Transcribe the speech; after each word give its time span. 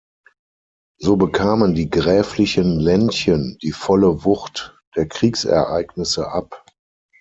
So 0.97 1.15
bekamen 1.15 1.75
die 1.75 1.91
gräflichen 1.91 2.79
Ländchen 2.79 3.59
die 3.61 3.71
volle 3.71 4.23
Wucht 4.23 4.75
der 4.95 5.07
Kriegsereignisse 5.07 6.27
ab. 6.31 6.65